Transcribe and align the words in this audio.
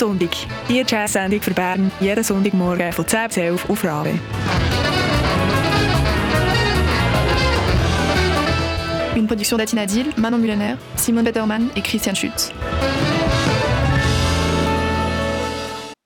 Sonntag. 0.00 0.30
Die 0.66 0.82
Jazz-Sendung 0.86 1.42
für 1.42 1.52
Bern. 1.52 1.92
Jeden 2.00 2.24
Sonntagmorgen 2.24 2.90
von 2.90 3.06
10 3.06 3.28
bis 3.28 3.36
11 3.36 3.68
auf 3.68 3.84
Radio. 3.84 4.14
Une 9.14 9.26
production 9.26 9.58
d'Atina 9.58 9.84
Dill, 9.84 10.14
Manon 10.16 10.40
Mullener, 10.40 10.78
Simon 10.96 11.22
Betterman 11.22 11.70
et 11.76 11.84
Christian 11.84 12.16
Schütz. 12.16 12.50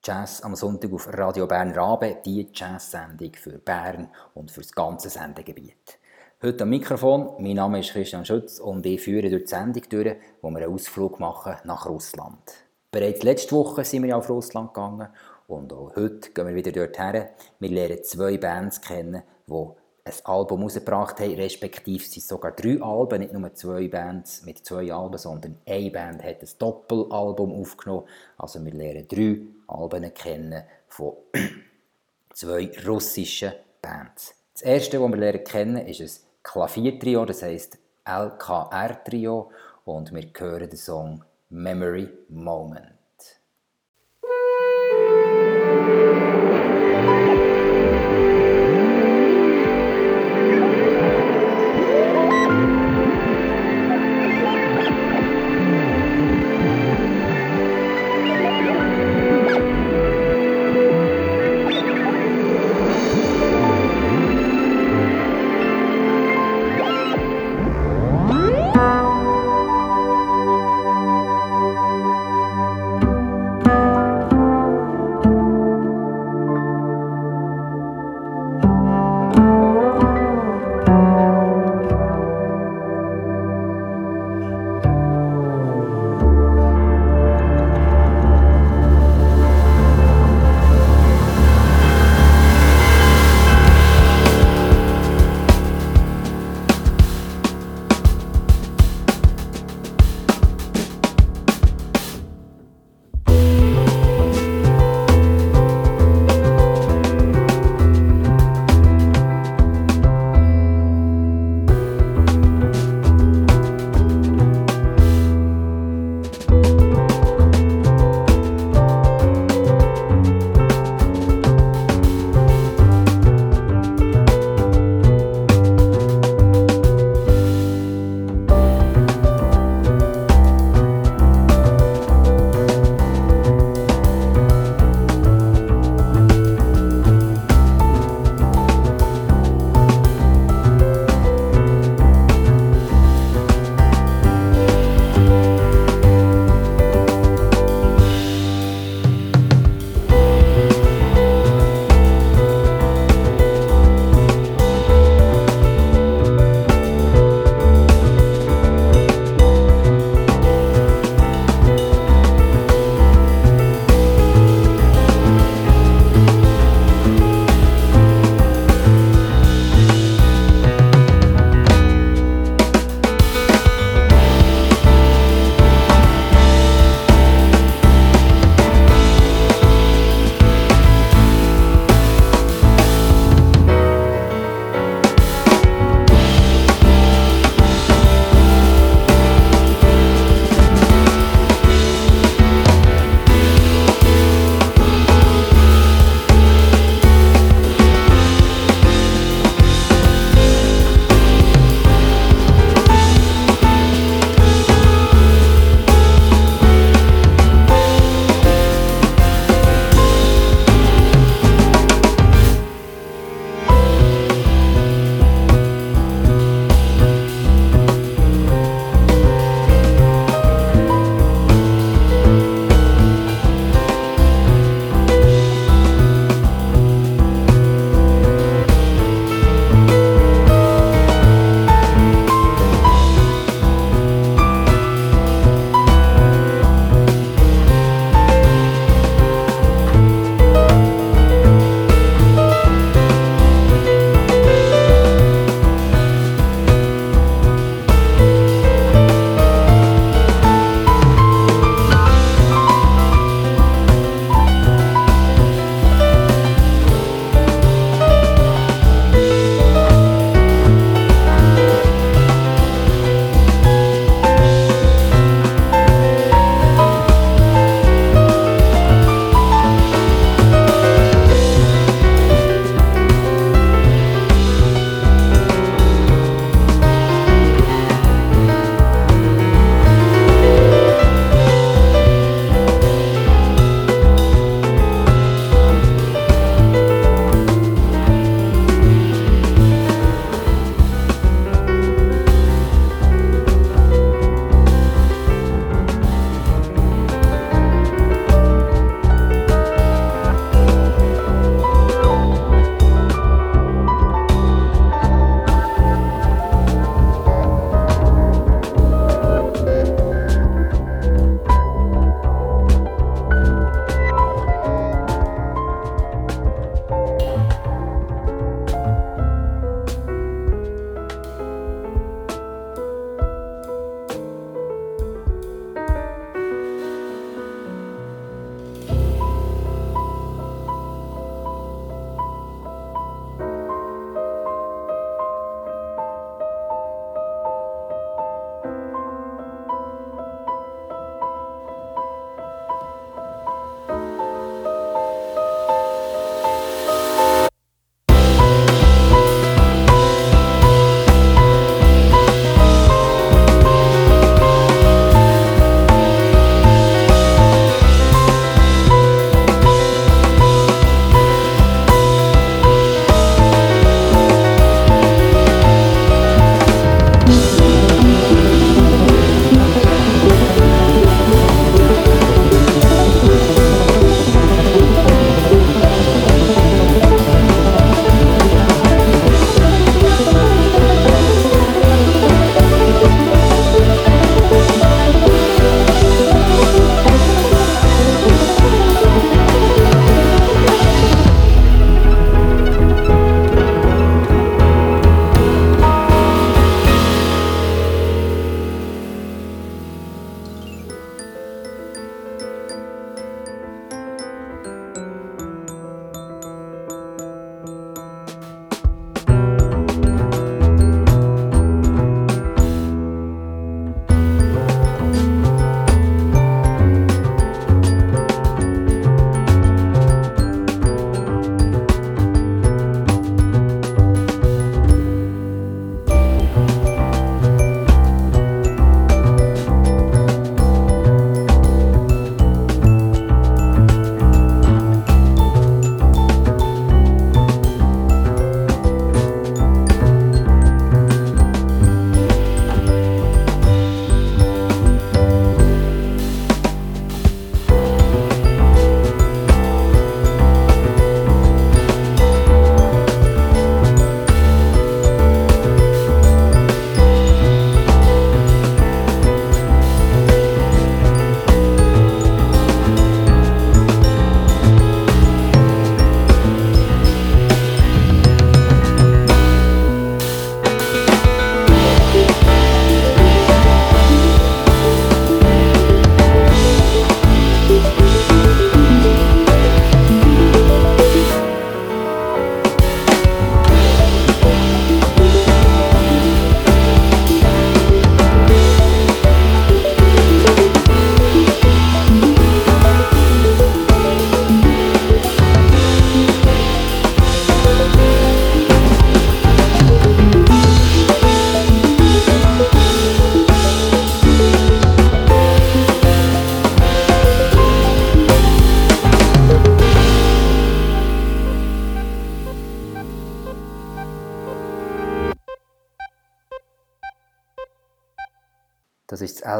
Jazz 0.03 0.41
am 0.41 0.55
Sonntag 0.55 0.91
auf 0.91 1.07
Radio 1.13 1.47
Bern 1.47 1.71
Rabe, 1.71 2.17
die 2.25 2.49
Jazz-Sendung 2.53 3.31
für 3.35 3.59
Bern 3.59 4.09
und 4.33 4.51
für 4.51 4.59
das 4.59 4.73
ganze 4.73 5.09
Sendegebiet. 5.09 5.99
Heute 6.43 6.63
am 6.63 6.69
Mikrofon, 6.69 7.29
mein 7.39 7.55
Name 7.55 7.79
ist 7.79 7.93
Christian 7.93 8.25
Schütz 8.25 8.59
und 8.59 8.85
ich 8.85 8.99
führe 8.99 9.29
durch 9.29 9.43
die 9.43 9.49
Sendung 9.49 9.83
durch, 9.87 10.17
wo 10.41 10.49
wir 10.49 10.65
einen 10.65 10.73
Ausflug 10.73 11.17
machen 11.21 11.55
nach 11.63 11.85
Russland. 11.85 12.64
Bereits 12.95 13.23
letzte 13.23 13.53
Woche 13.53 13.83
sind 13.83 14.03
wir 14.03 14.15
auf 14.15 14.29
Russland 14.29 14.73
gegangen 14.73 15.09
und 15.49 15.73
auch 15.73 15.93
heute 15.97 16.29
gehen 16.29 16.47
wir 16.47 16.55
wieder 16.55 16.71
dorthin. 16.71 17.25
Wir 17.59 17.69
lernen 17.69 18.01
zwei 18.05 18.37
Bands 18.37 18.79
kennen, 18.79 19.21
die 19.47 19.67
ein 20.05 20.13
Album 20.23 20.59
herausgebracht 20.59 21.19
haben, 21.19 21.33
respektive 21.33 22.01
es 22.01 22.13
sind 22.13 22.23
sogar 22.23 22.53
drei 22.53 22.81
Alben, 22.81 23.19
nicht 23.19 23.33
nur 23.33 23.53
zwei 23.53 23.89
Bands 23.89 24.45
mit 24.45 24.65
zwei 24.65 24.93
Alben, 24.93 25.17
sondern 25.17 25.57
eine 25.65 25.91
Band 25.91 26.23
hat 26.23 26.41
ein 26.41 26.49
Doppelalbum 26.57 27.51
aufgenommen. 27.59 28.07
Also 28.37 28.63
wir 28.63 28.71
lernen 28.71 29.09
drei 29.09 29.41
Alben 29.67 30.13
kennen 30.13 30.63
von 30.87 31.15
zwei 32.33 32.71
russischen 32.87 33.51
Bands. 33.81 34.35
Das 34.53 34.61
erste, 34.61 34.99
das 34.99 35.09
wir 35.09 35.17
lernen 35.17 35.43
kennen, 35.43 35.85
ist 35.85 35.99
ein 35.99 36.27
Klaviertrio, 36.43 37.25
das 37.25 37.43
heisst 37.43 37.77
LKR-Trio 38.05 39.51
und 39.83 40.13
wir 40.13 40.29
hören 40.37 40.69
den 40.69 40.77
Song 40.77 41.25
Memory 41.49 42.09
Moment. 42.29 42.94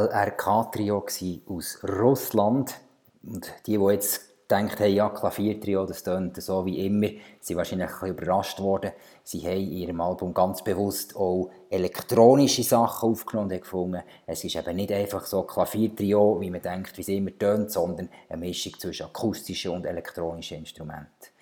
LRK-Trio 0.07 1.05
aus 1.47 1.79
Russland. 1.83 2.75
Und 3.23 3.51
die, 3.65 3.77
die 3.77 3.83
jetzt 3.91 4.35
gedacht 4.47 4.79
haben, 4.79 4.93
ja, 4.93 5.09
Klaviertrio, 5.09 5.85
das 5.85 6.03
tönt 6.03 6.41
so 6.41 6.65
wie 6.65 6.85
immer, 6.85 7.09
sind 7.39 7.57
wahrscheinlich 7.57 7.87
ein 7.87 7.93
bisschen 7.93 8.09
überrascht 8.09 8.59
worden. 8.59 8.91
Sie 9.23 9.41
haben 9.41 9.57
in 9.57 9.71
ihrem 9.71 10.01
Album 10.01 10.33
ganz 10.33 10.63
bewusst 10.63 11.15
auch 11.15 11.49
elektronische 11.69 12.63
Sachen 12.63 13.09
aufgenommen 13.09 13.51
und 13.51 13.61
gefunden, 13.61 14.03
es 14.27 14.43
ist 14.43 14.55
eben 14.55 14.75
nicht 14.75 14.91
einfach 14.91 15.25
so 15.25 15.43
Klaviertrio, 15.43 16.39
wie 16.39 16.51
man 16.51 16.61
denkt, 16.61 16.95
wie 16.97 17.01
es 17.01 17.07
immer 17.07 17.35
tönt, 17.37 17.71
sondern 17.71 18.09
eine 18.29 18.39
Mischung 18.39 18.73
zwischen 18.79 19.07
akustischen 19.07 19.71
und 19.71 19.85
elektronischen 19.85 20.59
Instrumenten. 20.59 21.34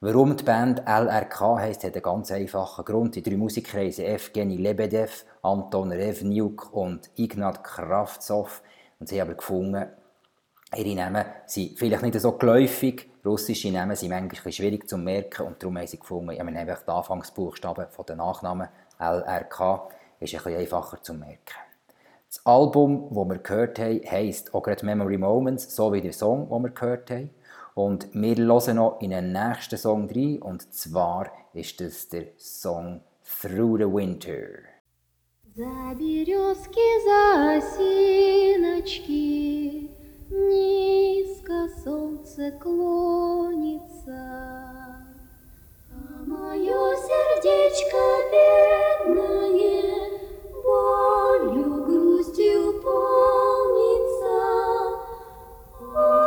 Warum 0.00 0.36
die 0.36 0.44
Band 0.44 0.82
LRK 0.86 1.56
heisst, 1.56 1.82
hat 1.82 1.94
einen 1.94 2.02
ganz 2.02 2.30
einfachen 2.30 2.84
Grund. 2.84 3.16
Die 3.16 3.22
drei 3.22 3.38
Musiker 3.38 3.78
heißen 3.78 4.04
Evgeny 4.04 4.56
Lebedev, 4.56 5.24
Anton 5.40 5.90
Revniuk 5.90 6.70
und 6.74 7.08
Ignat 7.16 7.64
Kravtsov. 7.64 8.62
Und 9.00 9.08
sie 9.08 9.18
haben 9.18 9.28
aber 9.28 9.38
gefunden, 9.38 9.86
ihre 10.76 10.94
Namen 10.94 11.24
sind 11.46 11.78
vielleicht 11.78 12.02
nicht 12.02 12.20
so 12.20 12.32
geläufig. 12.32 13.08
Russische 13.24 13.72
Namen 13.72 13.96
sind 13.96 14.10
manchmal 14.10 14.52
schwierig 14.52 14.86
zu 14.86 14.98
merken 14.98 15.46
und 15.46 15.62
darum 15.62 15.78
haben 15.78 15.86
sie 15.86 15.98
gefunden, 15.98 16.28
wir 16.28 16.40
einfach 16.40 16.82
die 16.82 16.90
Anfangsbuchstaben 16.90 17.86
von 17.88 18.04
den 18.04 18.18
Nachnamen 18.18 18.68
LRK 18.98 19.88
ist 20.20 20.34
ein 20.34 20.42
bisschen 20.42 20.56
einfacher 20.56 21.02
zu 21.02 21.14
merken. 21.14 21.38
Das 22.28 22.44
Album, 22.44 23.08
das 23.14 23.28
wir 23.28 23.38
gehört 23.38 23.78
haben, 23.78 24.02
heisst 24.10 24.54
auch 24.54 24.62
gerade 24.62 24.84
Memory 24.84 25.16
Moments, 25.16 25.74
so 25.74 25.90
wie 25.94 26.02
der 26.02 26.12
Song, 26.12 26.50
den 26.50 26.62
wir 26.62 26.70
gehört 26.70 27.10
haben. 27.10 27.30
Und 27.75 28.09
wir 28.13 28.35
hören 28.35 28.75
noch 28.75 28.99
in 29.01 29.11
den 29.11 29.31
nächsten 29.31 29.77
Song 29.77 30.09
rein, 30.09 30.41
und 30.41 30.73
zwar 30.73 31.31
ist 31.53 31.79
das 31.79 32.09
der 32.09 32.27
Song 32.37 33.01
Through 33.23 33.77
the 33.77 33.85
Winter. 33.85 34.71
За 35.55 35.93
березки, 35.95 36.87
за 37.05 37.57
осиночки 37.57 39.21
Низко 40.29 41.67
солнце 41.83 42.51
клонится, 42.51 44.13
А 45.91 46.23
мое 46.25 46.95
сердечко 46.95 48.03
бедное 48.31 49.91
Болью, 50.63 51.83
грустью 51.83 52.81
полнится. 52.81 53.54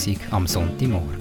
Musik 0.00 0.32
am 0.32 0.46
Sonntagmorgen. 0.46 1.18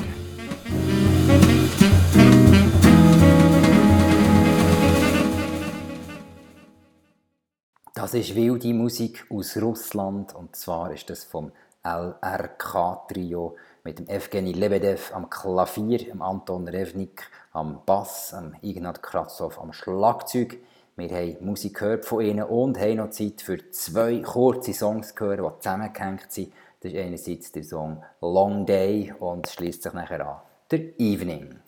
Das 7.93 8.13
ist 8.13 8.33
wilde 8.35 8.73
Musik 8.73 9.25
aus 9.29 9.57
Russland 9.57 10.33
und 10.33 10.55
zwar 10.55 10.93
ist 10.93 11.09
das 11.09 11.25
vom 11.25 11.51
LRK-Trio 11.83 13.57
mit 13.83 13.99
dem 13.99 14.07
Evgeny 14.07 14.53
Lebedev 14.53 15.13
am 15.13 15.29
Klavier, 15.29 15.97
dem 15.97 16.21
Anton 16.21 16.65
Revnik 16.69 17.29
am 17.51 17.81
Bass, 17.85 18.29
dem 18.29 18.55
Ignat 18.61 19.03
Kratzov 19.03 19.59
am 19.59 19.73
Schlagzeug. 19.73 20.57
Wir 20.95 21.09
haben 21.09 21.45
Musik 21.45 21.79
gehört 21.79 22.05
von 22.05 22.21
ihnen 22.21 22.43
und 22.43 22.79
haben 22.79 22.95
noch 22.95 23.09
Zeit 23.09 23.41
für 23.41 23.57
zwei 23.71 24.19
kurze 24.19 24.73
Songs 24.73 25.13
hören, 25.17 25.43
die 25.43 25.59
zusammengehängt 25.59 26.31
sind. 26.31 26.53
Das 26.81 26.93
ist 26.93 26.97
einerseits 26.97 27.51
der 27.51 27.63
Song 27.63 28.03
Long 28.21 28.65
Day 28.65 29.13
und 29.19 29.47
schließt 29.47 29.83
sich 29.83 29.93
nachher 29.93 30.25
an 30.25 30.41
der 30.71 30.99
Evening. 30.99 31.59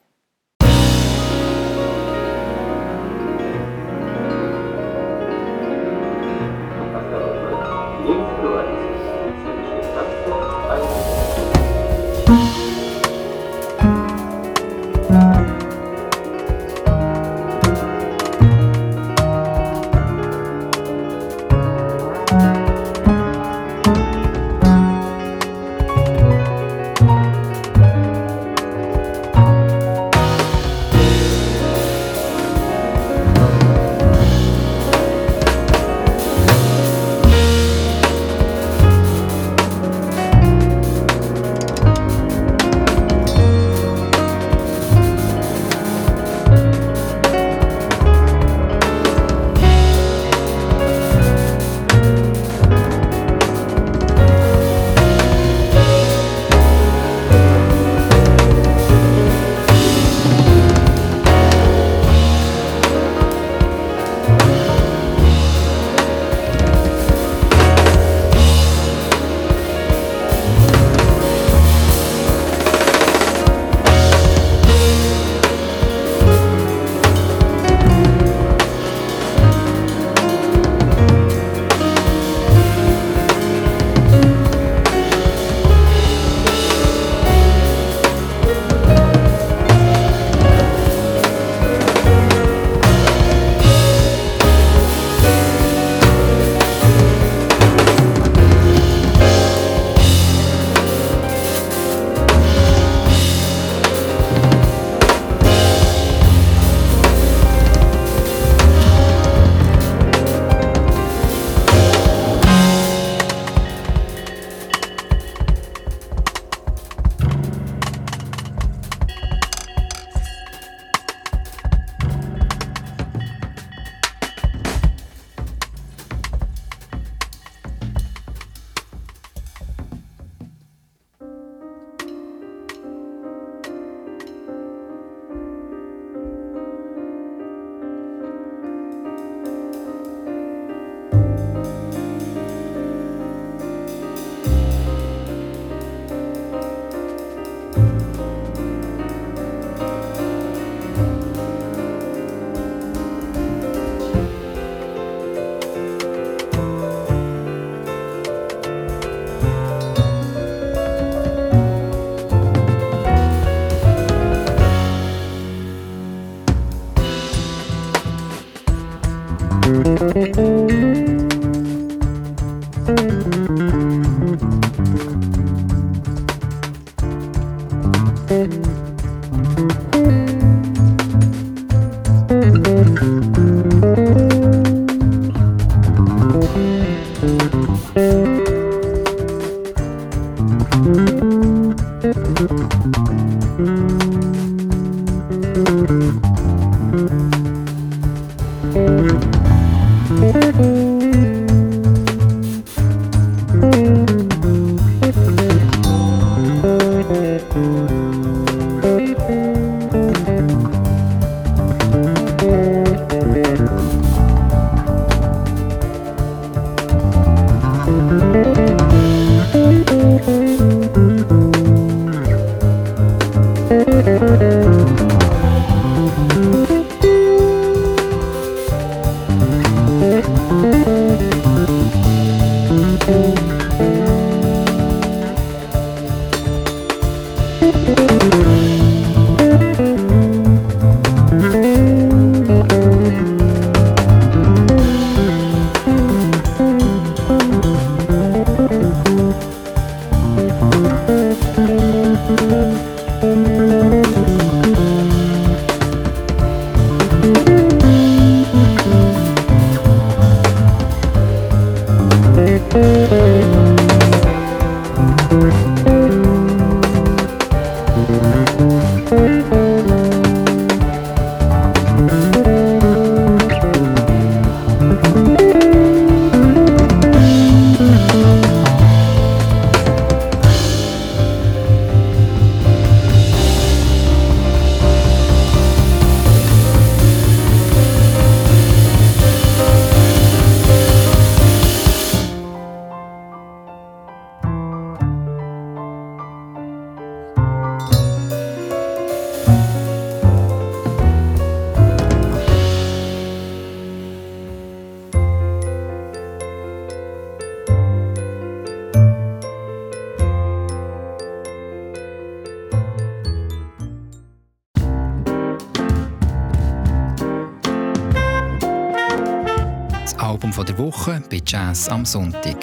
Jazz 321.82 321.90
am 321.90 322.06
Sonntag. 322.06 322.58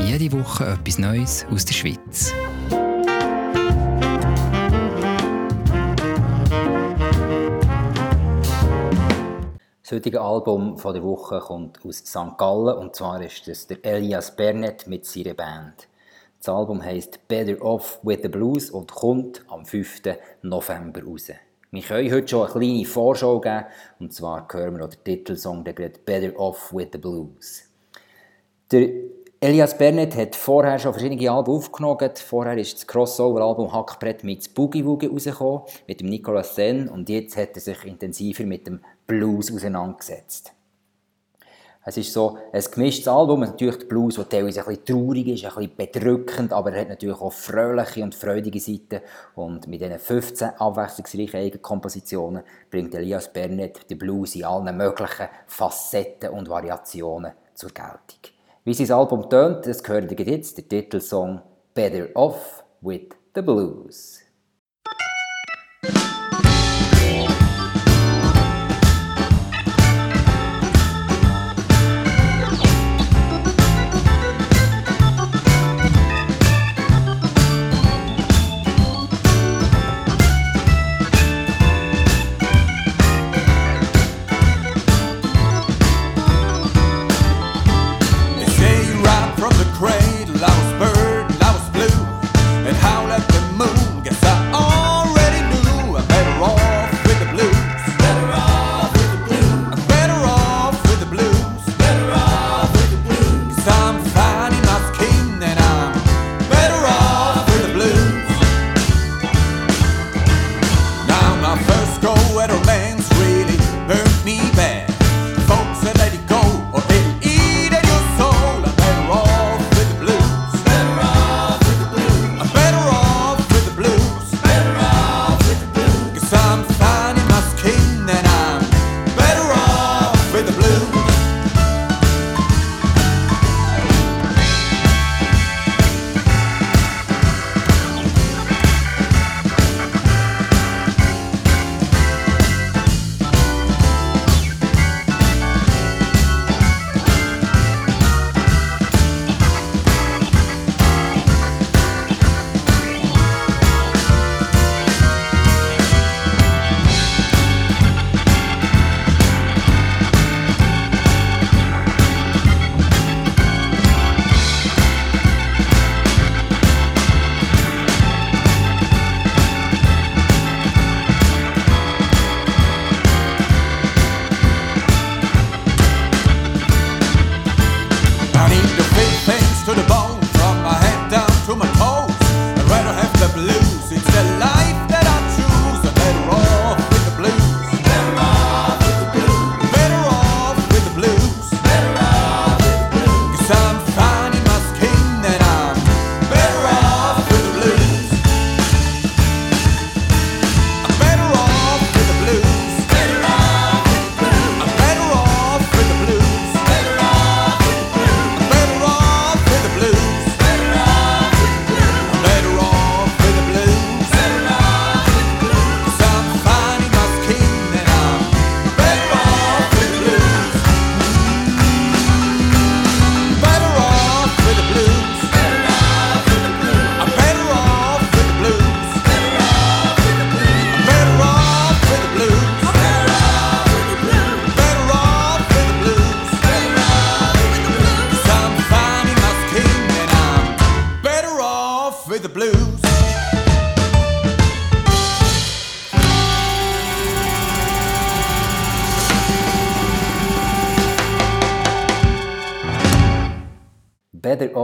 Jede 0.00 0.32
Woche 0.32 0.64
etwas 0.64 0.98
Neues 0.98 1.44
aus 1.52 1.66
der 1.66 1.74
Schweiz. 1.74 2.32
Das 9.82 9.92
heutige 9.92 10.22
Album 10.22 10.76
der 10.82 11.02
Woche 11.02 11.40
kommt 11.40 11.84
aus 11.84 11.98
St. 11.98 12.38
Gallen 12.38 12.78
und 12.78 12.96
zwar 12.96 13.20
ist 13.22 13.46
es 13.48 13.66
der 13.66 13.84
Elias 13.84 14.34
Bernet 14.34 14.86
mit 14.86 15.04
seiner 15.04 15.34
Band. 15.34 15.86
Das 16.38 16.48
Album 16.48 16.82
heißt 16.82 17.28
Better 17.28 17.60
Off 17.62 18.00
with 18.02 18.20
the 18.22 18.28
Blues 18.28 18.70
und 18.70 18.90
kommt 18.90 19.44
am 19.48 19.66
5. 19.66 20.00
November 20.40 21.02
raus. 21.04 21.30
Wir 21.70 21.82
können 21.82 22.10
heute 22.10 22.28
schon 22.28 22.48
eine 22.48 22.52
kleine 22.52 22.84
Vorschau 22.86 23.40
geben 23.40 23.64
und 23.98 24.14
zwar 24.14 24.48
hören 24.50 24.78
wir 24.78 24.88
den 24.88 25.04
Titelsong, 25.04 25.64
der 25.64 25.74
Better 25.74 26.38
Off 26.38 26.72
with 26.72 26.88
the 26.92 26.98
Blues. 26.98 27.73
Der 28.74 28.88
Elias 29.38 29.78
Bernet 29.78 30.16
hat 30.16 30.34
vorher 30.34 30.80
schon 30.80 30.92
verschiedene 30.92 31.30
Alben 31.30 31.52
aufgenommen. 31.52 32.10
Vorher 32.16 32.58
ist 32.58 32.74
das 32.74 32.86
Crossover-Album 32.88 33.72
Hackbrett 33.72 34.24
mit 34.24 34.52
Boogie 34.52 34.84
Woogie 34.84 35.06
rausgekommen, 35.06 35.62
mit 35.86 36.00
dem 36.00 36.08
Nicolas 36.08 36.56
Sen. 36.56 36.88
Und 36.88 37.08
jetzt 37.08 37.36
hat 37.36 37.50
er 37.54 37.60
sich 37.60 37.84
intensiver 37.84 38.42
mit 38.42 38.66
dem 38.66 38.80
Blues 39.06 39.54
auseinandergesetzt. 39.54 40.52
Es 41.84 41.96
ist 41.98 42.12
so 42.12 42.36
ein 42.52 42.64
gemischtes 42.68 43.06
Album. 43.06 43.42
Natürlich 43.42 43.78
der 43.78 43.86
Blues, 43.86 44.16
der 44.16 44.28
teilweise 44.28 44.66
ein 44.66 44.66
bisschen 44.66 44.86
traurig 44.86 45.28
ist, 45.28 45.44
ein 45.44 45.54
bisschen 45.54 45.76
bedrückend, 45.76 46.52
aber 46.52 46.72
er 46.72 46.80
hat 46.80 46.88
natürlich 46.88 47.20
auch 47.20 47.32
fröhliche 47.32 48.02
und 48.02 48.16
freudige 48.16 48.58
Seiten. 48.58 49.02
Und 49.36 49.68
mit 49.68 49.82
diesen 49.82 50.00
15 50.00 50.48
abwechslungsreichen 50.58 51.38
Eigenkompositionen 51.38 52.42
bringt 52.72 52.92
Elias 52.92 53.32
Bernet 53.32 53.88
den 53.88 53.98
Blues 53.98 54.34
in 54.34 54.44
allen 54.44 54.76
möglichen 54.76 55.28
Facetten 55.46 56.30
und 56.30 56.48
Variationen 56.48 57.34
zur 57.54 57.70
Geltung. 57.70 58.33
Wie 58.66 58.72
sein 58.72 58.96
Album 58.96 59.28
tönt, 59.28 59.66
das 59.66 59.82
gehört 59.82 60.10
jetzt, 60.18 60.56
der 60.56 60.66
Titelsong 60.66 61.42
Better 61.74 62.08
Off 62.14 62.64
with 62.80 63.10
the 63.34 63.42
Blues. 63.42 64.23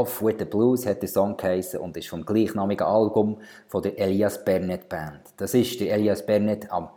Off 0.00 0.22
with 0.22 0.36
the 0.38 0.46
Blues 0.46 0.86
hat 0.86 1.02
der 1.02 1.10
Song 1.10 1.36
geheißen 1.36 1.78
und 1.78 1.94
ist 1.94 2.08
vom 2.08 2.24
gleichnamigen 2.24 2.86
Album 2.86 3.36
von 3.68 3.82
der 3.82 3.98
Elias 3.98 4.42
Bernet 4.42 4.88
Band. 4.88 5.20
Das 5.36 5.52
ist 5.52 5.78
der 5.78 5.92
Elias 5.92 6.24
Bernet 6.24 6.72
am 6.72 6.88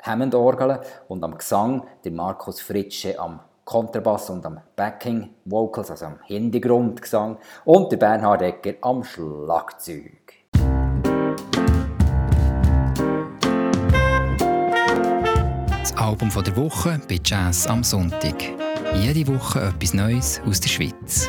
Hammond-Orgel 0.00 0.78
und 1.08 1.24
am 1.24 1.36
Gesang 1.36 1.84
der 2.04 2.12
Markus 2.12 2.60
Fritsche 2.60 3.18
am 3.18 3.40
Kontrabass 3.64 4.30
und 4.30 4.46
am 4.46 4.60
Backing 4.76 5.30
Vocals, 5.44 5.90
also 5.90 6.06
am 6.06 6.20
Hintergrundgesang 6.22 7.36
und 7.64 7.90
der 7.90 7.96
Bernhard 7.96 8.42
Ecker 8.42 8.74
am 8.82 9.02
Schlagzeug. 9.02 10.34
Das 15.80 15.96
Album 15.96 16.30
der 16.30 16.56
Woche 16.56 17.00
bei 17.08 17.18
Jazz 17.24 17.66
am 17.66 17.82
Sonntag. 17.82 18.40
Jede 18.94 19.26
Woche 19.34 19.62
etwas 19.62 19.94
Neues 19.94 20.40
aus 20.46 20.60
der 20.60 20.68
Schweiz. 20.68 21.28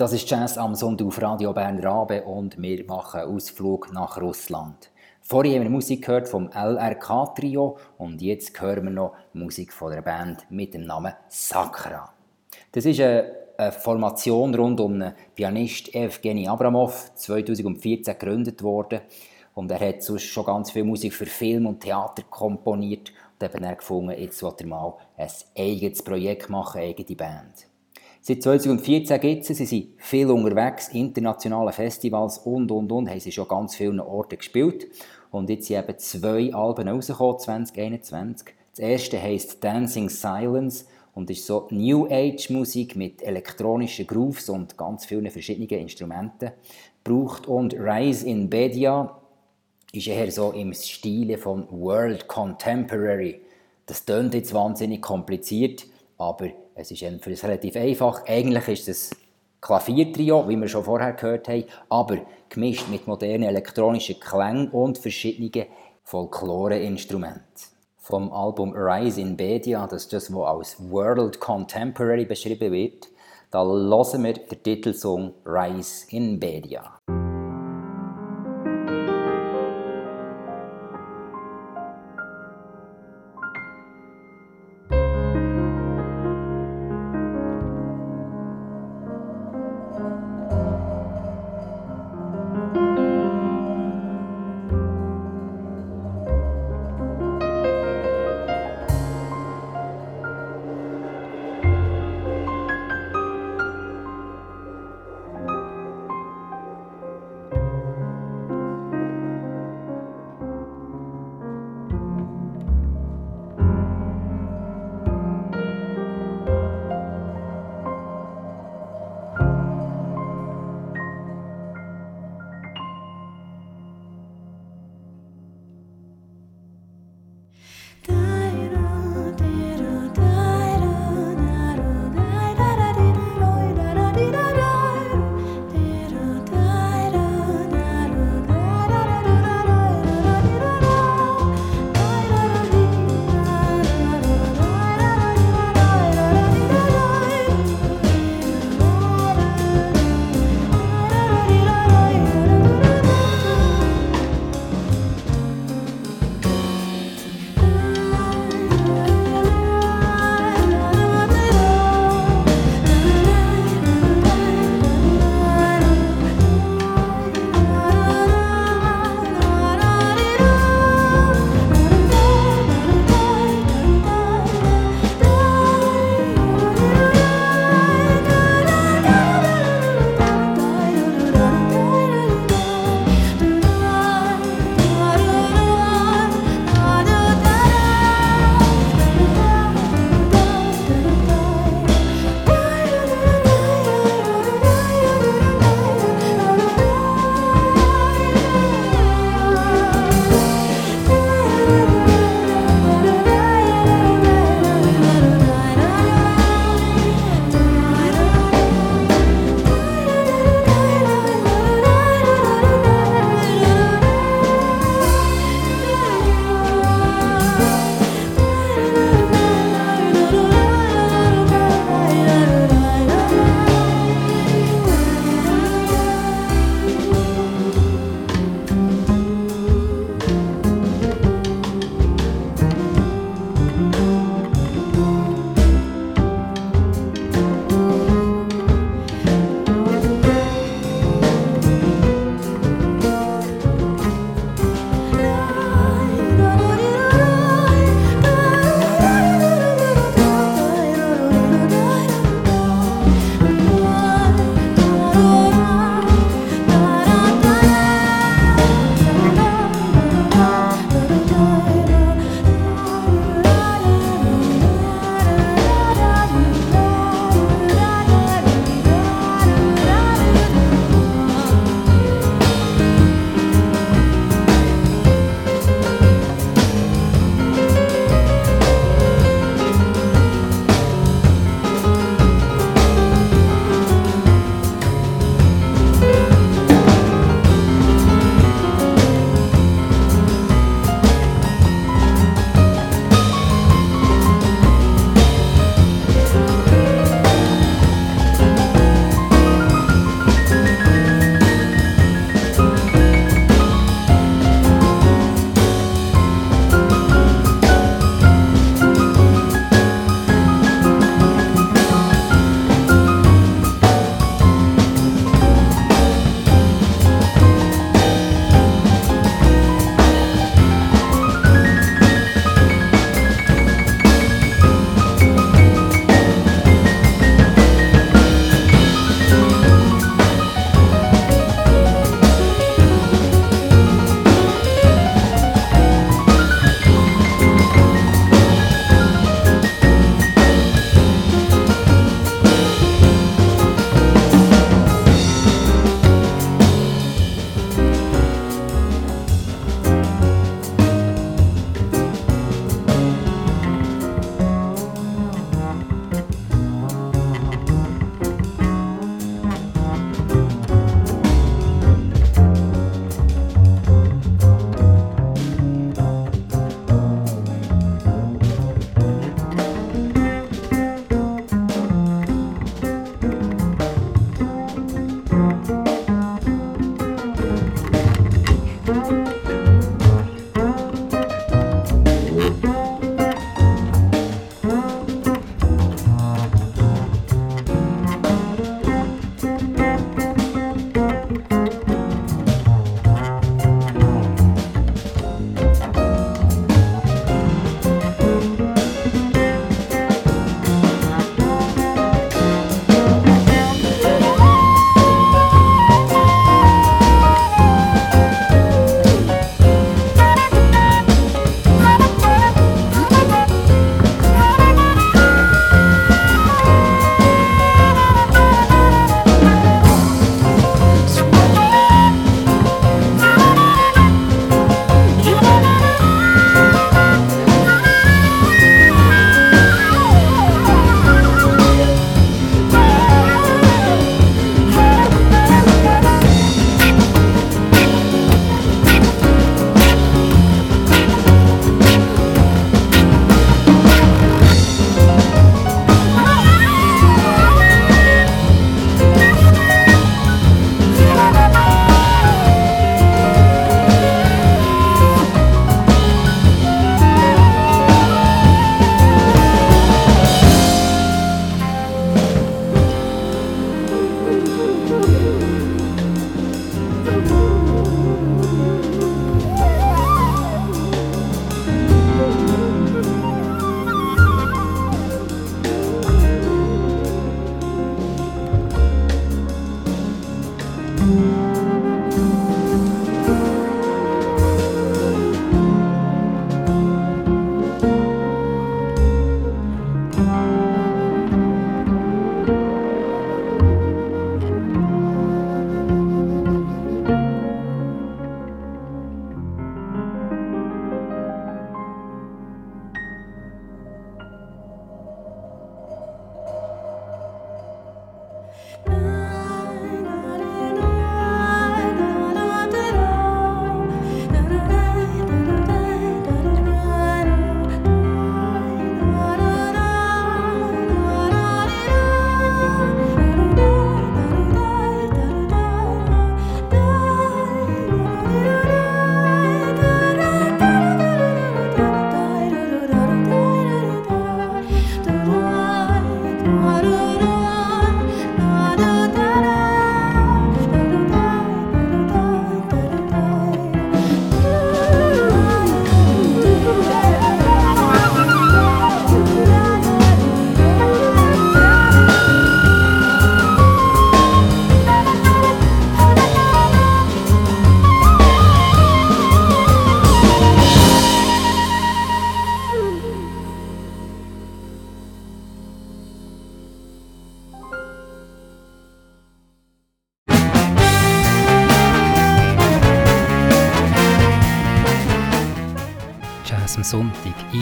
Das 0.00 0.14
ist 0.14 0.30
Jazz 0.30 0.56
am 0.56 0.74
Sonntag 0.74 1.08
auf 1.08 1.20
Radio 1.20 1.52
Bern 1.52 1.78
Rabe 1.78 2.22
und 2.22 2.56
wir 2.56 2.86
machen 2.86 3.20
Ausflug 3.20 3.92
nach 3.92 4.18
Russland. 4.18 4.90
Vorher 5.20 5.56
haben 5.56 5.64
wir 5.64 5.68
Musik 5.70 6.06
gehört 6.06 6.26
vom 6.26 6.48
LRK 6.50 7.34
Trio 7.34 7.76
und 7.98 8.22
jetzt 8.22 8.58
hören 8.58 8.84
wir 8.84 8.92
noch 8.92 9.14
Musik 9.34 9.74
von 9.74 9.92
der 9.92 10.00
Band 10.00 10.46
mit 10.48 10.72
dem 10.72 10.84
Namen 10.84 11.12
Sakra. 11.28 12.14
Das 12.72 12.86
ist 12.86 12.98
eine, 12.98 13.30
eine 13.58 13.72
Formation 13.72 14.54
rund 14.54 14.80
um 14.80 15.00
den 15.00 15.12
Pianist 15.34 15.94
Evgeny 15.94 16.48
Abramov, 16.48 17.12
2014 17.16 18.18
gegründet 18.18 18.62
worden 18.62 19.02
und 19.52 19.70
er 19.70 19.86
hat 19.86 20.02
sonst 20.02 20.24
schon 20.24 20.46
ganz 20.46 20.70
viel 20.70 20.84
Musik 20.84 21.12
für 21.12 21.26
Film 21.26 21.66
und 21.66 21.80
Theater 21.80 22.22
komponiert 22.30 23.12
und 23.38 23.46
eben 23.46 23.64
er 23.64 23.76
gefunden, 23.76 24.18
jetzt 24.18 24.42
will 24.42 24.54
er 24.60 24.66
mal 24.66 24.94
ein 25.18 25.28
eigenes 25.58 26.02
Projekt 26.02 26.48
machen, 26.48 26.78
eine 26.78 26.88
eigene 26.88 27.16
Band. 27.16 27.69
Seit 28.22 28.42
2014 28.42 29.18
gibt 29.18 29.48
es 29.48 29.56
sie, 29.56 29.64
sind 29.64 29.88
viel 29.96 30.30
unterwegs, 30.30 30.88
internationale 30.88 31.72
Festivals 31.72 32.36
und, 32.38 32.70
und, 32.70 32.92
und, 32.92 33.08
haben 33.08 33.18
sie 33.18 33.32
schon 33.32 33.48
ganz 33.48 33.74
vielen 33.74 33.98
Orten 33.98 34.36
gespielt. 34.36 34.88
Und 35.30 35.48
jetzt 35.48 35.68
sind 35.68 35.78
eben 35.78 35.98
zwei 35.98 36.52
Alben 36.52 36.88
rausgekommen, 36.88 37.38
2021. 37.38 38.48
Das 38.72 38.78
erste 38.78 39.22
heisst 39.22 39.64
Dancing 39.64 40.10
Silence 40.10 40.84
und 41.14 41.30
ist 41.30 41.46
so 41.46 41.66
New 41.70 42.06
Age 42.10 42.50
Musik 42.50 42.94
mit 42.94 43.22
elektronischen 43.22 44.06
Grooves 44.06 44.50
und 44.50 44.76
ganz 44.76 45.06
vielen 45.06 45.30
verschiedenen 45.30 45.80
Instrumenten. 45.80 46.50
Braucht 47.02 47.48
und 47.48 47.72
Rise 47.72 48.26
in 48.26 48.50
Bedia 48.50 49.18
ist 49.92 50.08
eher 50.08 50.30
so 50.30 50.52
im 50.52 50.74
Stile 50.74 51.38
von 51.38 51.66
World 51.70 52.28
Contemporary. 52.28 53.40
Das 53.86 54.04
klingt 54.04 54.34
jetzt 54.34 54.52
wahnsinnig 54.52 55.00
kompliziert, 55.00 55.86
aber 56.20 56.50
es 56.74 56.90
ist 56.90 57.00
für 57.00 57.30
uns 57.30 57.42
relativ 57.42 57.76
einfach. 57.76 58.26
Eigentlich 58.26 58.68
ist 58.68 58.88
es 58.88 59.10
Klaviertrio, 59.60 60.48
wie 60.48 60.56
wir 60.56 60.68
schon 60.68 60.84
vorher 60.84 61.14
gehört 61.14 61.48
haben, 61.48 61.64
aber 61.88 62.18
gemischt 62.48 62.88
mit 62.88 63.06
modernen 63.06 63.44
elektronischen 63.44 64.20
Klängen 64.20 64.68
und 64.68 64.98
verschiedenen 64.98 65.66
Folklore-Instrumenten. 66.04 67.42
Vom 67.96 68.32
Album 68.32 68.72
Rise 68.74 69.20
in 69.20 69.36
Bedia, 69.36 69.86
das 69.86 70.04
ist 70.04 70.12
das, 70.12 70.34
was 70.34 70.46
als 70.46 70.90
World 70.90 71.40
Contemporary 71.40 72.26
beschrieben 72.26 72.72
wird, 72.72 73.08
da 73.50 73.64
hören 73.64 74.24
wir 74.24 74.34
den 74.34 74.62
Titelsong 74.62 75.34
Rise 75.44 76.06
in 76.10 76.38
Bedia. 76.38 76.98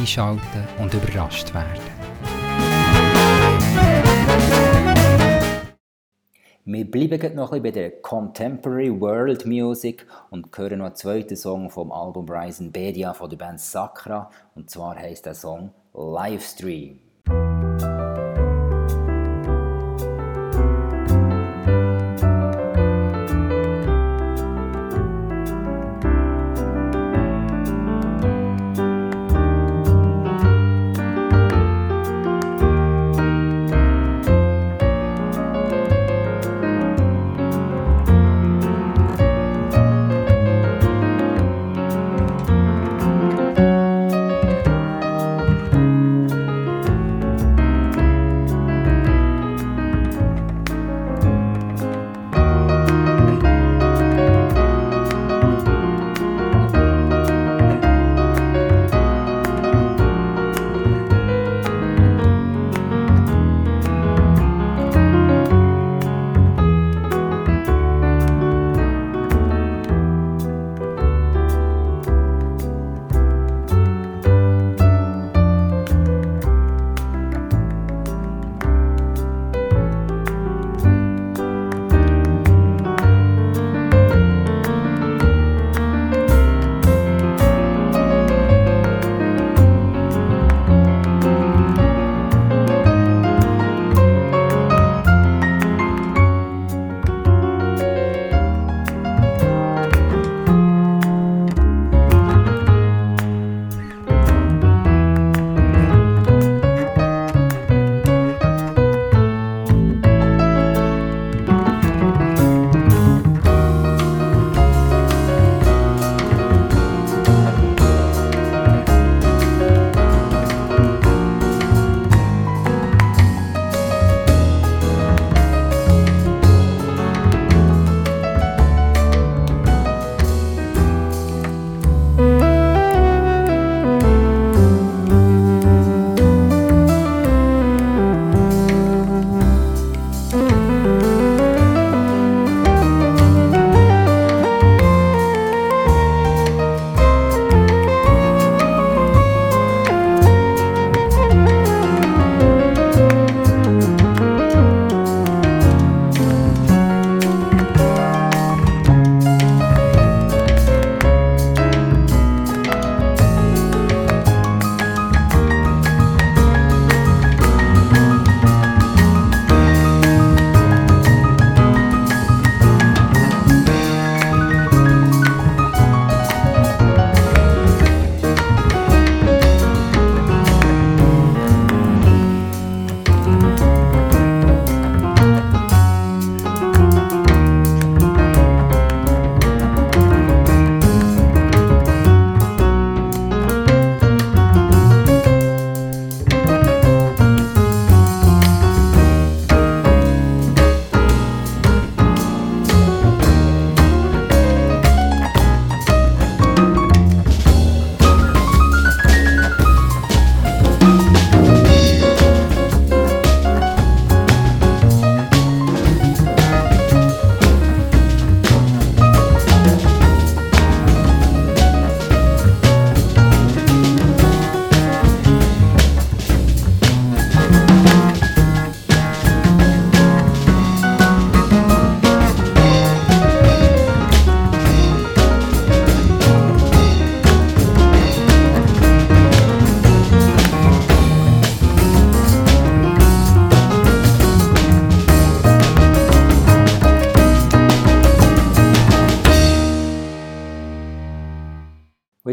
Einschalten 0.09 0.66
und 0.78 0.94
überrascht 0.94 1.52
werden. 1.52 1.82
Wir 6.64 6.90
bleiben 6.90 7.34
noch 7.34 7.52
ein 7.52 7.62
bisschen 7.62 7.62
bei 7.62 7.70
der 7.70 7.90
Contemporary 8.00 9.00
World 9.00 9.44
Music 9.44 10.06
und 10.30 10.56
hören 10.56 10.78
noch 10.78 10.86
einen 10.86 10.94
zweiten 10.94 11.36
Song 11.36 11.68
vom 11.68 11.92
Album 11.92 12.26
in 12.59 12.72
Bedia 12.72 13.12
von 13.12 13.28
der 13.28 13.36
Band 13.36 13.61
Sakra 13.61 14.30
und 14.54 14.70
zwar 14.70 14.96
heißt 14.96 15.26
der 15.26 15.34
Song 15.34 15.72
Livestream. 15.92 17.00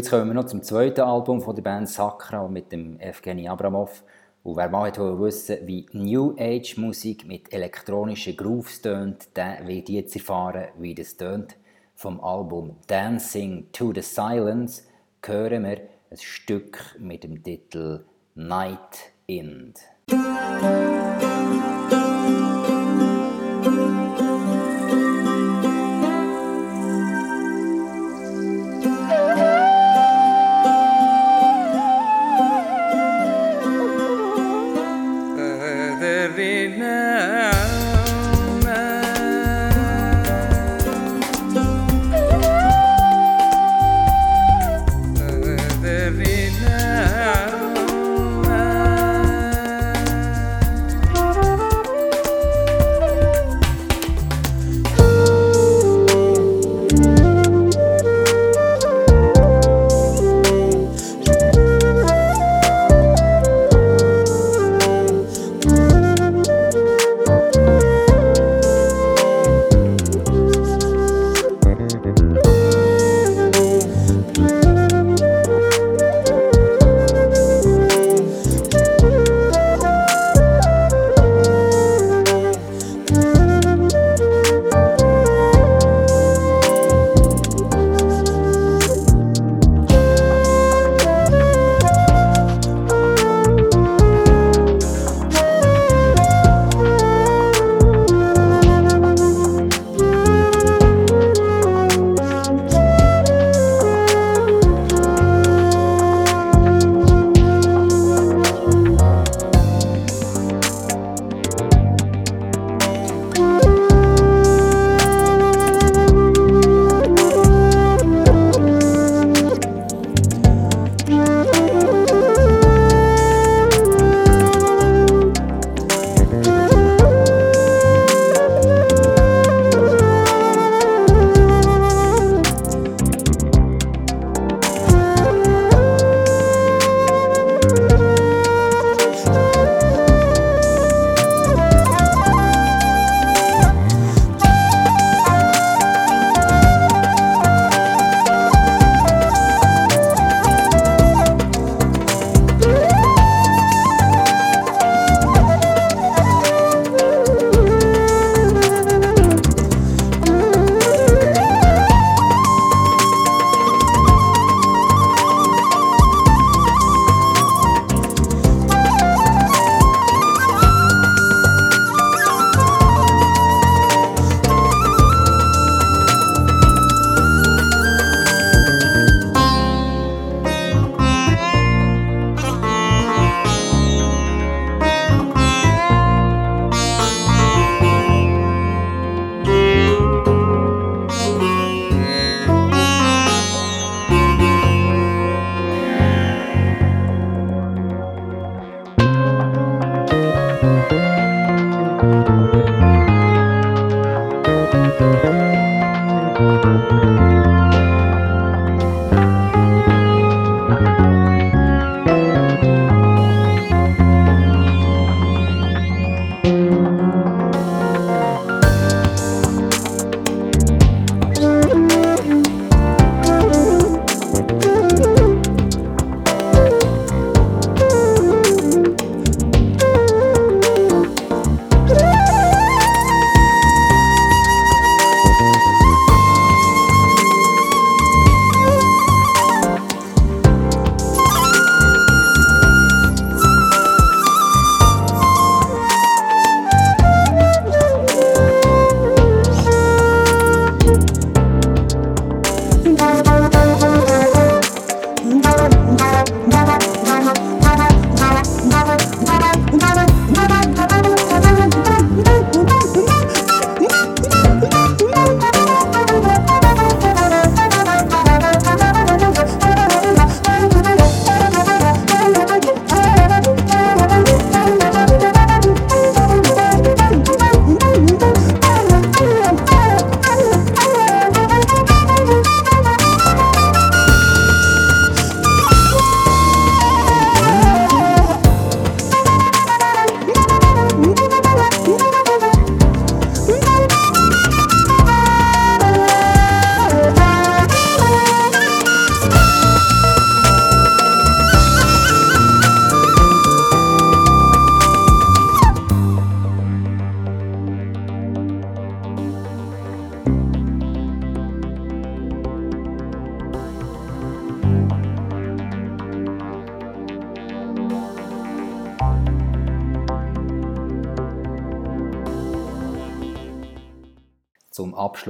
Jetzt 0.06 0.12
kommen 0.12 0.28
wir 0.28 0.34
noch 0.34 0.44
zum 0.44 0.62
zweiten 0.62 1.00
Album 1.00 1.40
von 1.40 1.56
der 1.56 1.64
Band 1.64 1.88
Sakra 1.88 2.46
mit 2.46 2.70
dem 2.70 3.00
Evgeny 3.00 3.48
Abramov. 3.48 4.04
Und 4.44 4.56
wer 4.56 4.68
mal 4.68 4.92
wissen 4.94 5.56
wie 5.66 5.84
New 5.90 6.32
Age 6.38 6.76
Musik 6.76 7.26
mit 7.26 7.52
elektronischen 7.52 8.36
Grooves 8.36 8.80
tönt, 8.80 9.36
der 9.36 9.66
wird 9.66 9.88
jetzt 9.88 10.14
erfahren, 10.14 10.68
wie 10.78 10.94
das 10.94 11.16
tönt. 11.16 11.56
Vom 11.96 12.20
Album 12.20 12.76
Dancing 12.86 13.66
to 13.72 13.92
the 13.92 14.00
Silence 14.00 14.84
hören 15.24 15.64
wir 15.64 15.80
ein 16.12 16.18
Stück 16.18 16.94
mit 17.00 17.24
dem 17.24 17.42
Titel 17.42 18.04
Night 18.36 19.10
End. 19.26 19.80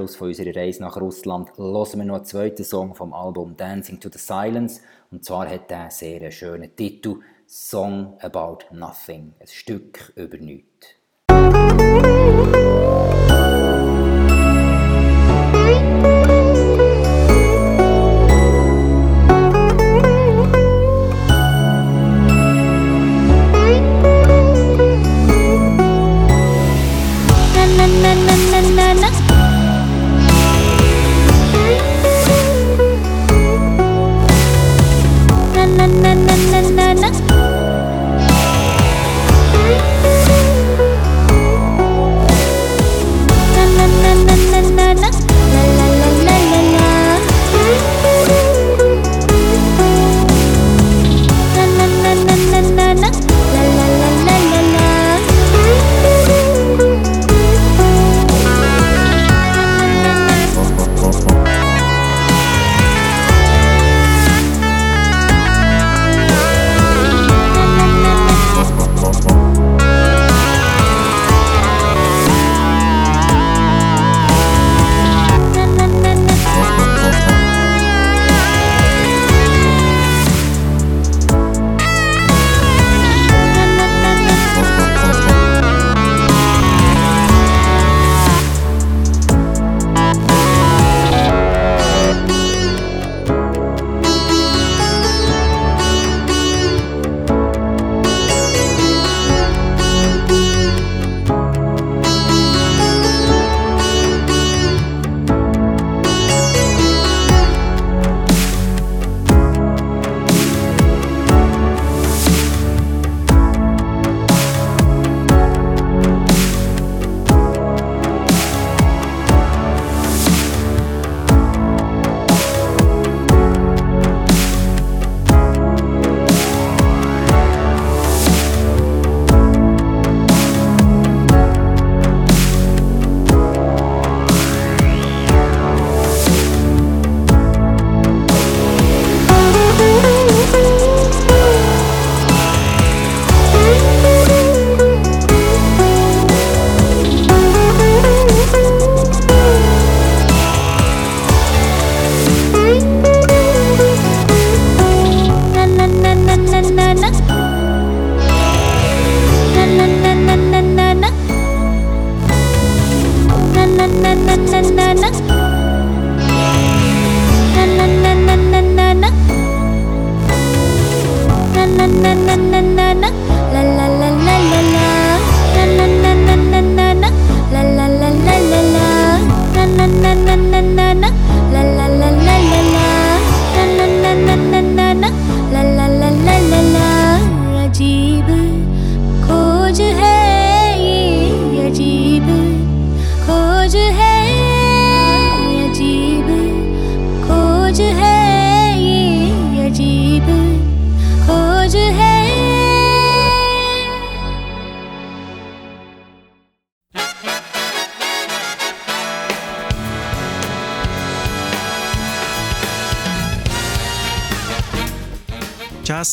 Abschluss 0.07 0.15
von 0.15 0.27
unserer 0.29 0.55
Reise 0.55 0.81
nach 0.81 0.95
Russland 0.95 1.57
hören 1.57 1.99
wir 1.99 2.05
noch 2.05 2.15
einen 2.15 2.25
zweiten 2.25 2.63
Song 2.63 2.95
vom 2.95 3.13
Album 3.13 3.57
Dancing 3.57 3.99
to 3.99 4.09
the 4.09 4.17
Silence. 4.17 4.79
Und 5.11 5.25
zwar 5.25 5.49
hat 5.49 5.69
er 5.69 5.81
einen 5.81 5.91
sehr 5.91 6.31
schönen 6.31 6.73
Titel 6.73 7.19
Song 7.45 8.17
About 8.21 8.59
Nothing, 8.71 9.33
ein 9.37 9.47
Stück 9.47 10.13
über 10.15 10.37
nichts. 10.37 10.96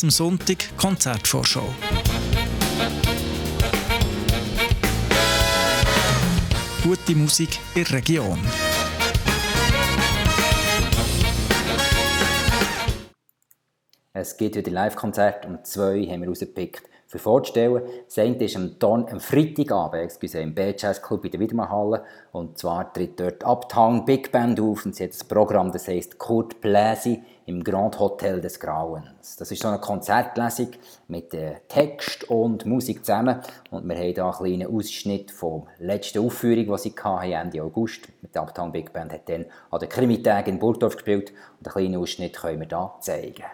Am 0.02 0.10
Sonntag 0.10 0.76
Konzertvorschau. 0.76 1.68
Gute 6.82 7.14
Musik 7.14 7.60
in 7.74 7.84
der 7.84 7.92
Region. 7.92 8.38
Es 14.12 14.36
gibt 14.36 14.56
wieder 14.56 14.70
Live-Konzerte 14.70 15.46
und 15.48 15.66
zwei 15.66 16.06
haben 16.06 16.22
wir 16.22 16.28
rausgepickt 16.28 16.82
für 17.06 17.18
vorzustellen. 17.18 17.82
Das 18.06 18.18
eine 18.18 18.36
ist 18.36 18.56
am, 18.56 18.78
Don 18.78 19.08
am 19.08 19.20
Freitagabend 19.20 20.02
excuse, 20.02 20.40
im 20.40 20.54
B-Jazz 20.54 21.00
Club 21.02 21.24
in 21.24 21.30
der 21.30 21.40
Wiedermannhalle. 21.40 22.04
Und 22.32 22.58
zwar 22.58 22.92
tritt 22.92 23.20
dort 23.20 23.44
Uptown 23.44 24.04
Big 24.04 24.32
Band 24.32 24.58
auf 24.58 24.84
und 24.84 24.96
sie 24.96 25.04
hat 25.04 25.12
ein 25.12 25.28
Programm, 25.28 25.70
das 25.70 25.86
heisst 25.86 26.18
Kurt 26.18 26.60
Bläsi 26.60 27.22
im 27.46 27.62
Grand 27.62 27.98
Hotel 27.98 28.40
des 28.40 28.58
Grauens. 28.58 29.36
Das 29.36 29.50
ist 29.50 29.62
so 29.62 29.68
eine 29.68 29.78
Konzertlesung 29.78 30.68
mit 31.08 31.34
äh, 31.34 31.56
Text 31.68 32.24
und 32.30 32.64
Musik 32.66 33.04
zusammen. 33.04 33.40
Und 33.70 33.86
wir 33.86 33.96
haben 33.96 34.04
hier 34.04 34.24
einen 34.24 34.32
kleinen 34.34 34.74
Ausschnitt 34.76 35.32
der 35.40 35.62
letzten 35.78 36.24
Aufführung, 36.24 36.66
die 36.66 36.78
sie 36.78 36.94
hatten, 37.02 37.32
Ende 37.32 37.62
August. 37.62 38.08
Mit 38.22 38.34
der 38.34 38.42
Uptown 38.42 38.72
Big 38.72 38.92
Band 38.92 39.12
hat 39.12 39.28
dann 39.28 39.46
an 39.70 39.80
den 39.80 39.88
Krimi-Tagen 39.88 40.54
in 40.54 40.58
Burgdorf 40.58 40.96
gespielt. 40.96 41.32
Und 41.58 41.66
einen 41.66 41.72
kleinen 41.72 41.96
Ausschnitt 41.96 42.36
können 42.36 42.60
wir 42.60 42.68
hier 42.68 42.94
zeigen. 43.00 43.44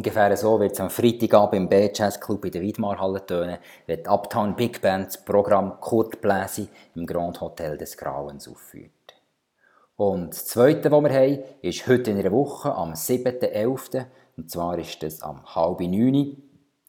Ungefähr 0.00 0.34
so 0.34 0.58
wird 0.58 0.72
es 0.72 0.80
am 0.80 0.88
Freitagabend 0.88 1.60
im 1.60 1.68
B-Jazz 1.68 2.18
Club 2.18 2.46
in 2.46 2.52
der 2.52 2.62
Wiedmarhalle 2.62 3.26
tönen, 3.26 3.58
wenn 3.86 4.02
die 4.02 4.08
Uptown 4.08 4.56
Big 4.56 4.80
Band 4.80 5.08
das 5.08 5.22
Programm 5.22 5.78
Kurt 5.78 6.22
Bläsi 6.22 6.68
im 6.94 7.04
Grand 7.04 7.38
Hotel 7.42 7.76
des 7.76 7.98
Grauens 7.98 8.48
aufführt. 8.48 8.90
Und 9.96 10.30
das 10.30 10.46
Zweite, 10.46 10.90
was 10.90 11.02
wir 11.02 11.12
haben, 11.12 11.40
ist 11.60 11.86
heute 11.86 12.12
in 12.12 12.18
einer 12.18 12.32
Woche, 12.32 12.74
am 12.74 12.94
7.11. 12.94 14.06
Und 14.38 14.50
zwar 14.50 14.78
ist 14.78 15.02
das 15.02 15.20
am 15.20 15.44
halb 15.54 15.80
neun 15.80 16.14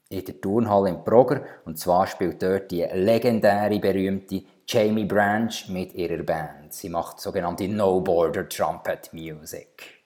in 0.07 0.25
der 0.25 0.39
Turnhalle 0.39 0.91
in 0.91 1.03
Progger. 1.03 1.41
Und 1.65 1.77
zwar 1.77 2.07
spielt 2.07 2.41
dort 2.41 2.71
die 2.71 2.87
legendäre, 2.93 3.77
berühmte 3.79 4.43
Jamie 4.65 5.03
Branch 5.03 5.67
mit 5.67 5.93
ihrer 5.95 6.23
Band. 6.23 6.71
Sie 6.71 6.87
macht 6.87 7.19
sogenannte 7.19 7.67
No 7.67 7.99
Border 7.99 8.47
Trumpet 8.47 9.11
Music. 9.11 10.05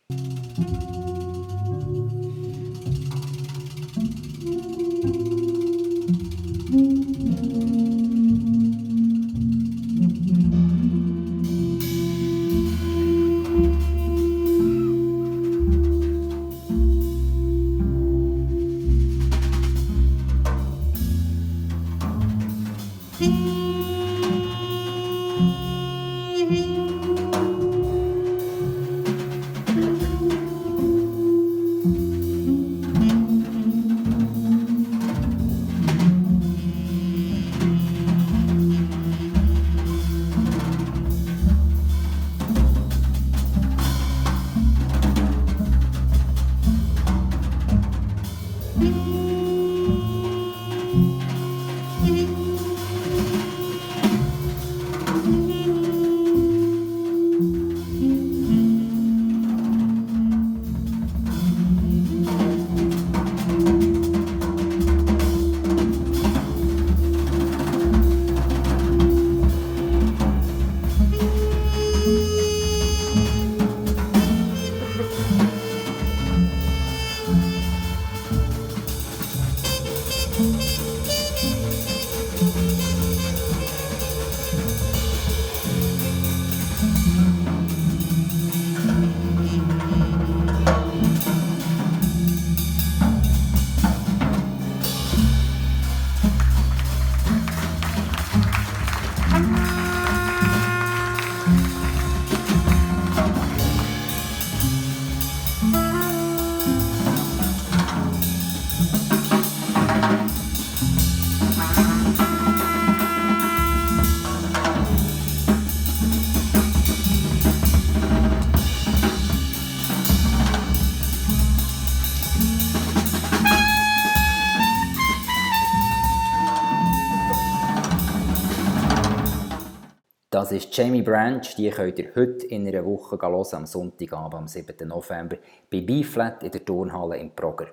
Das 130.45 130.51
ist 130.51 130.77
Jamie 130.77 131.01
Branch, 131.01 131.41
die 131.57 131.71
könnt 131.71 131.97
ihr 131.97 132.11
heute 132.15 132.45
in 132.45 132.67
einer 132.67 132.85
Woche 132.85 133.17
hören, 133.19 133.47
am 133.51 133.65
Sonntagabend, 133.65 134.35
am 134.35 134.47
7. 134.47 134.87
November, 134.87 135.37
bei 135.71 135.81
B-Flat 135.81 136.43
in 136.43 136.51
der 136.51 136.63
Turnhalle 136.63 137.17
in 137.17 137.31
Progger. 137.31 137.69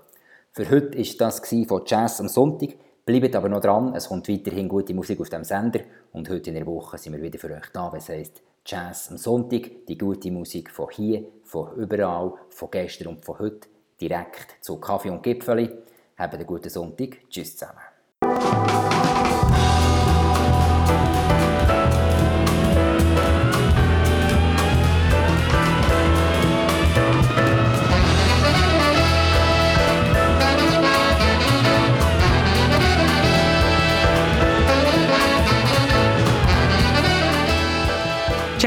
Für 0.53 0.71
heute 0.71 0.97
war 0.97 1.17
das 1.19 1.47
von 1.69 1.83
Jazz 1.85 2.21
am 2.21 2.29
Sonntag. 2.29 2.71
Bleibt 3.05 3.37
aber 3.37 3.51
noch 3.51 3.61
dran, 3.61 3.95
es 3.95 4.09
kommt 4.09 4.27
weiterhin 4.27 4.71
gute 4.71 4.95
Musik 4.95 5.21
auf 5.21 5.29
dem 5.29 5.45
Sender 5.45 5.81
und 6.13 6.31
heute 6.31 6.49
in 6.49 6.57
der 6.57 6.67
Woche 6.67 6.97
sind 6.97 7.13
wir 7.13 7.21
wieder 7.21 7.39
für 7.39 7.51
euch 7.51 7.69
da, 7.75 7.93
was 7.93 8.09
heisst 8.09 8.41
Jazz 8.65 9.11
am 9.11 9.19
Sonntag, 9.19 9.85
die 9.87 9.99
gute 9.99 10.31
Musik 10.31 10.71
von 10.71 10.89
hier, 10.91 11.27
von 11.45 11.75
überall, 11.77 12.33
von 12.49 12.71
gestern 12.71 13.09
und 13.09 13.23
von 13.23 13.39
heute, 13.39 13.69
direkt 14.01 14.57
zu 14.63 14.81
Kaffee 14.81 15.11
und 15.11 15.23
Gipfeli. 15.23 15.69
Habt 16.17 16.35
einen 16.37 16.47
guten 16.47 16.71
Sonntag, 16.71 17.19
tschüss 17.29 17.55
zusammen. 17.55 18.92